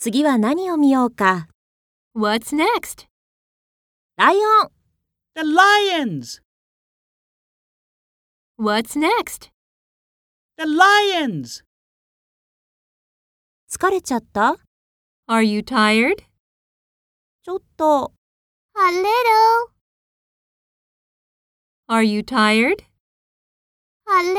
[0.00, 1.48] 次は何を見ようか。
[2.14, 3.08] What's next?
[4.16, 4.70] ライオン
[5.34, 6.40] The lions!
[8.56, 9.50] What's next?
[10.56, 11.64] The lions!
[13.68, 14.56] 疲れちゃった
[15.28, 16.22] Are you tired?
[17.42, 18.12] ちょっと。
[18.76, 19.04] A little.
[21.88, 22.84] Are you tired?
[24.06, 24.36] A little.